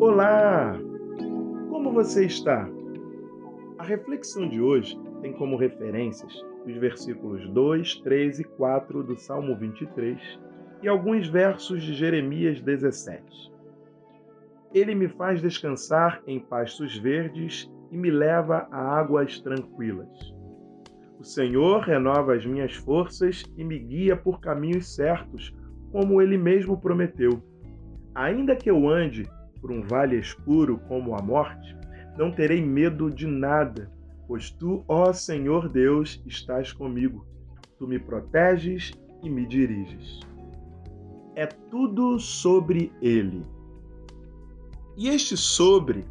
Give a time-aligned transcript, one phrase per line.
[0.00, 0.78] Olá!
[1.68, 2.70] Como você está?
[3.78, 6.32] A reflexão de hoje tem como referências
[6.64, 10.38] os versículos 2, 3 e 4 do Salmo 23
[10.84, 13.52] e alguns versos de Jeremias 17.
[14.72, 20.32] Ele me faz descansar em pastos verdes e me leva a águas tranquilas.
[21.18, 25.52] O Senhor renova as minhas forças e me guia por caminhos certos,
[25.90, 27.42] como ele mesmo prometeu.
[28.14, 29.28] Ainda que eu ande
[29.60, 31.76] por um vale escuro como a morte,
[32.16, 33.90] não terei medo de nada,
[34.26, 37.24] pois tu, ó Senhor Deus, estás comigo.
[37.78, 40.20] Tu me proteges e me diriges.
[41.34, 43.46] É tudo sobre ele.
[44.96, 46.04] E este sobre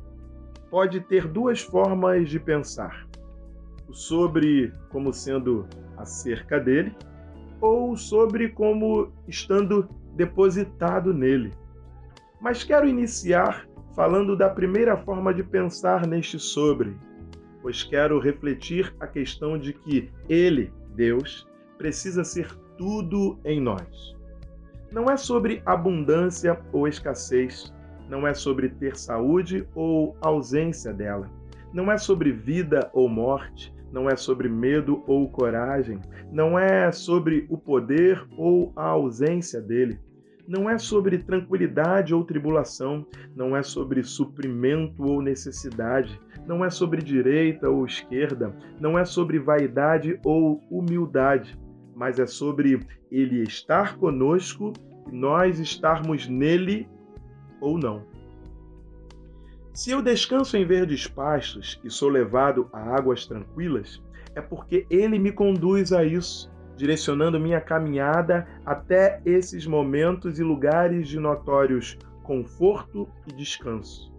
[0.71, 3.05] pode ter duas formas de pensar:
[3.87, 6.95] o sobre como sendo acerca dele,
[7.59, 11.51] ou sobre como estando depositado nele.
[12.39, 16.95] Mas quero iniciar falando da primeira forma de pensar neste sobre,
[17.63, 21.47] pois quero refletir a questão de que Ele, Deus,
[21.79, 24.15] precisa ser tudo em nós.
[24.91, 27.73] Não é sobre abundância ou escassez,
[28.07, 31.27] não é sobre ter saúde ou ausência dela,
[31.73, 35.99] não é sobre vida ou morte, não é sobre medo ou coragem,
[36.31, 39.99] não é sobre o poder ou a ausência dele
[40.47, 47.01] não é sobre tranquilidade ou tribulação, não é sobre suprimento ou necessidade, não é sobre
[47.01, 51.59] direita ou esquerda, não é sobre vaidade ou humildade,
[51.93, 52.79] mas é sobre
[53.11, 54.71] Ele estar conosco
[55.11, 56.87] e nós estarmos nele
[57.59, 58.05] ou não.
[59.73, 64.01] Se eu descanso em verdes pastos e sou levado a águas tranquilas,
[64.33, 71.07] é porque Ele me conduz a isso direcionando minha caminhada até esses momentos e lugares
[71.07, 74.13] de notórios conforto e descanso.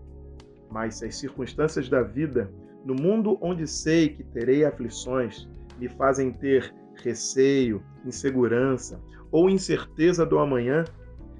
[0.70, 2.50] Mas se as circunstâncias da vida,
[2.84, 9.00] no mundo onde sei que terei aflições, me fazem ter receio, insegurança
[9.30, 10.84] ou incerteza do amanhã,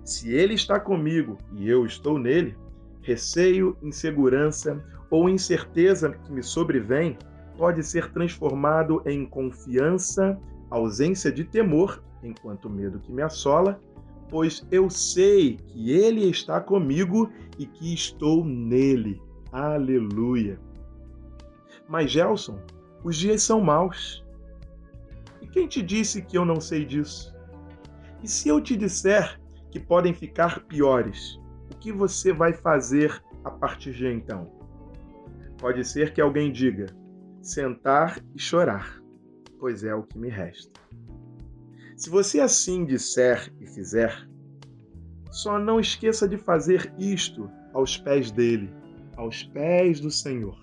[0.04, 2.56] se Ele está comigo e eu estou nele,
[3.02, 7.18] receio, insegurança ou incerteza que me sobrevém
[7.56, 10.38] pode ser transformado em confiança
[10.70, 13.80] ausência de temor, enquanto medo que me assola,
[14.28, 19.20] pois eu sei que Ele está comigo e que estou nele.
[19.50, 20.60] Aleluia.
[21.88, 22.58] Mas, Gelson,
[23.02, 24.24] os dias são maus.
[25.40, 27.34] E quem te disse que eu não sei disso?
[28.22, 29.40] E se eu te disser
[29.70, 31.38] que podem ficar piores,
[31.72, 34.50] o que você vai fazer a partir de então?
[35.56, 36.86] Pode ser que alguém diga:
[37.40, 39.00] sentar e chorar
[39.58, 40.80] pois é o que me resta.
[41.96, 44.28] Se você assim disser e fizer,
[45.30, 48.70] só não esqueça de fazer isto aos pés dele,
[49.16, 50.56] aos pés do Senhor.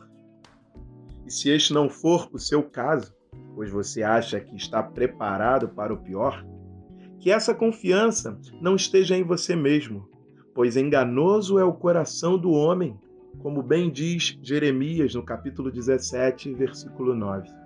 [1.26, 3.14] E se este não for o seu caso,
[3.54, 6.46] pois você acha que está preparado para o pior,
[7.20, 10.08] que essa confiança não esteja em você mesmo,
[10.54, 12.98] pois enganoso é o coração do homem,
[13.40, 17.65] como bem diz Jeremias no capítulo 17, versículo 9.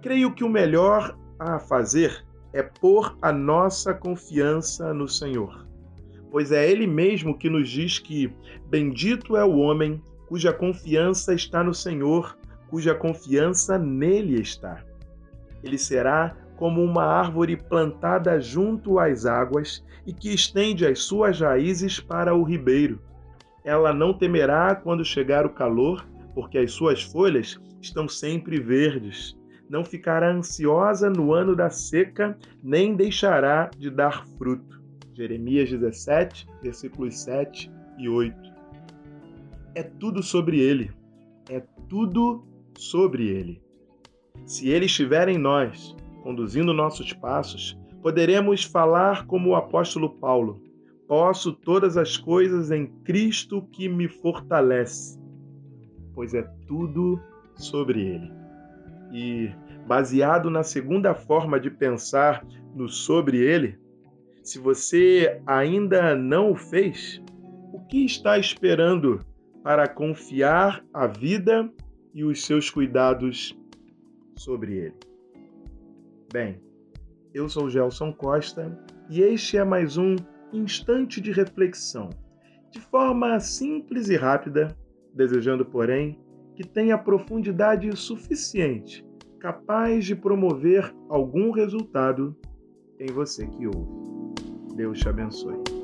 [0.00, 5.66] Creio que o melhor a fazer é pôr a nossa confiança no Senhor,
[6.30, 8.32] pois é Ele mesmo que nos diz que
[8.68, 12.38] bendito é o homem cuja confiança está no Senhor,
[12.68, 14.84] cuja confiança nele está.
[15.64, 21.98] Ele será como uma árvore plantada junto às águas e que estende as suas raízes
[21.98, 23.00] para o ribeiro.
[23.64, 29.37] Ela não temerá quando chegar o calor, porque as suas folhas estão sempre verdes
[29.68, 34.80] não ficará ansiosa no ano da seca, nem deixará de dar fruto.
[35.14, 38.36] Jeremias 17, versículos 7 e 8.
[39.74, 40.90] É tudo sobre ele.
[41.50, 42.44] É tudo
[42.76, 43.60] sobre ele.
[44.46, 50.62] Se ele estiver em nós, conduzindo nossos passos, poderemos falar como o apóstolo Paulo:
[51.06, 55.18] Posso todas as coisas em Cristo que me fortalece,
[56.14, 57.20] pois é tudo
[57.56, 58.47] sobre ele.
[59.12, 59.50] E,
[59.86, 63.78] baseado na segunda forma de pensar no sobre ele,
[64.42, 67.22] se você ainda não o fez,
[67.72, 69.20] o que está esperando
[69.62, 71.70] para confiar a vida
[72.14, 73.58] e os seus cuidados
[74.36, 74.96] sobre ele?
[76.32, 76.60] Bem,
[77.34, 78.78] eu sou Gelson Costa
[79.10, 80.16] e este é mais um
[80.52, 82.10] instante de reflexão,
[82.70, 84.76] de forma simples e rápida,
[85.14, 86.18] desejando, porém,
[86.58, 89.06] que tenha profundidade suficiente,
[89.38, 92.36] capaz de promover algum resultado
[92.98, 94.34] em você que ouve.
[94.74, 95.77] Deus te abençoe.